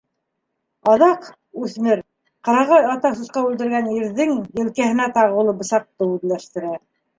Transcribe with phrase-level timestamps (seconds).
[0.93, 1.27] Аҙаҡ
[1.65, 2.01] үҫмер
[2.49, 4.35] ҡырағай ата сусҡа үлтергән ирҙең
[4.65, 6.77] елкәһенә тағыулы бысаҡты үҙләштерә.